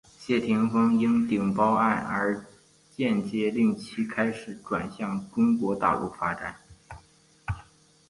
[0.17, 2.43] 谢霆锋因顶包案而
[2.89, 6.55] 间接令其开始转往中国大陆发展。